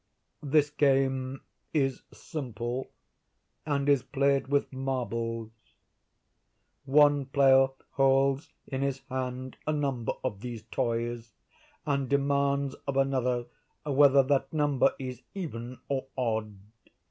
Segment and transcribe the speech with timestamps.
[0.41, 1.41] This game
[1.75, 2.89] is simple,
[3.67, 5.51] and is played with marbles.
[6.85, 11.33] One player holds in his hand a number of these toys,
[11.85, 13.45] and demands of another
[13.85, 16.55] whether that number is even or odd.